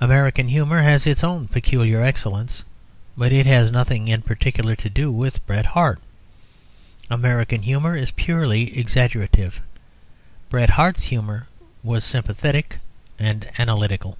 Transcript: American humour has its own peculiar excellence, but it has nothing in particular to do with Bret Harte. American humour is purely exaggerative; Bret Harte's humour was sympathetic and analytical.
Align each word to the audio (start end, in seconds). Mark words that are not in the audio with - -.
American 0.00 0.46
humour 0.46 0.82
has 0.84 1.04
its 1.04 1.24
own 1.24 1.48
peculiar 1.48 2.00
excellence, 2.00 2.62
but 3.16 3.32
it 3.32 3.44
has 3.44 3.72
nothing 3.72 4.06
in 4.06 4.22
particular 4.22 4.76
to 4.76 4.88
do 4.88 5.10
with 5.10 5.44
Bret 5.48 5.66
Harte. 5.66 5.98
American 7.10 7.62
humour 7.62 7.96
is 7.96 8.12
purely 8.12 8.78
exaggerative; 8.78 9.60
Bret 10.48 10.70
Harte's 10.70 11.02
humour 11.02 11.48
was 11.82 12.04
sympathetic 12.04 12.78
and 13.18 13.50
analytical. 13.58 14.16